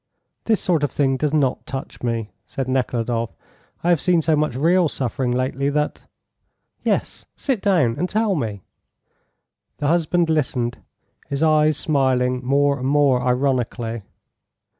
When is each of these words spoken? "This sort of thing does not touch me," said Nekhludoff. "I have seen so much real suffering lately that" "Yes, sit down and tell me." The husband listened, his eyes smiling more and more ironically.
"This 0.45 0.59
sort 0.59 0.83
of 0.83 0.89
thing 0.91 1.15
does 1.15 1.31
not 1.31 1.63
touch 1.67 2.01
me," 2.01 2.31
said 2.47 2.67
Nekhludoff. 2.67 3.35
"I 3.83 3.89
have 3.89 4.01
seen 4.01 4.23
so 4.23 4.35
much 4.35 4.55
real 4.55 4.89
suffering 4.89 5.31
lately 5.31 5.69
that" 5.69 6.05
"Yes, 6.83 7.27
sit 7.35 7.61
down 7.61 7.97
and 7.99 8.09
tell 8.09 8.33
me." 8.33 8.63
The 9.77 9.89
husband 9.89 10.27
listened, 10.27 10.79
his 11.27 11.43
eyes 11.43 11.77
smiling 11.77 12.43
more 12.43 12.79
and 12.79 12.87
more 12.87 13.21
ironically. 13.21 14.01